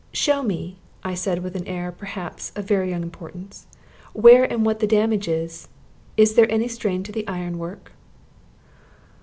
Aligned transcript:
"Show 0.13 0.41
me," 0.41 0.77
I 1.03 1.13
said, 1.13 1.43
with 1.43 1.55
an 1.55 1.67
air, 1.67 1.91
perhaps, 1.91 2.51
of 2.55 2.65
very 2.65 2.89
young 2.89 3.03
importance, 3.03 3.67
"where 4.13 4.43
and 4.43 4.65
what 4.65 4.79
the 4.79 4.87
damage 4.87 5.27
is. 5.27 5.67
Is 6.17 6.33
there 6.33 6.51
any 6.51 6.67
strain 6.67 7.03
to 7.03 7.11
the 7.11 7.27
iron 7.27 7.59
work?" 7.59 7.91